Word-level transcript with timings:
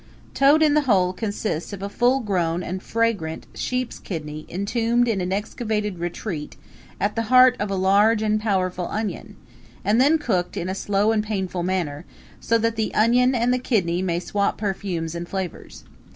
Toad 0.33 0.63
in 0.63 0.73
the 0.73 0.89
Hole 0.89 1.13
consists 1.13 1.73
of 1.73 1.83
a 1.83 1.87
full 1.87 2.21
grown 2.21 2.63
and 2.63 2.81
fragrant 2.81 3.45
sheep's 3.53 3.99
kidney 3.99 4.47
entombed 4.49 5.07
in 5.07 5.21
an 5.21 5.31
excavated 5.31 5.99
retreat 5.99 6.55
at 6.99 7.15
the 7.15 7.21
heart 7.29 7.55
of 7.59 7.69
a 7.69 7.75
large 7.75 8.23
and 8.23 8.41
powerful 8.41 8.87
onion, 8.87 9.35
and 9.85 10.01
then 10.01 10.17
cooked 10.17 10.57
in 10.57 10.69
a 10.69 10.73
slow 10.73 11.11
and 11.11 11.21
painful 11.23 11.61
manner, 11.61 12.03
so 12.39 12.57
that 12.57 12.77
the 12.77 12.91
onion 12.95 13.35
and 13.35 13.53
the 13.53 13.59
kidney 13.59 14.01
may 14.01 14.19
swap 14.19 14.57
perfumes 14.57 15.13
and 15.13 15.29
flavors. 15.29 15.83